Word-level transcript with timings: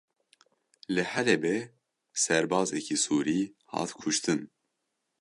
Li 0.93 1.03
Helebê 1.11 1.57
serbazekî 2.23 2.97
Sûrî 3.05 3.41
hat 3.73 3.89
kuştin. 3.99 4.41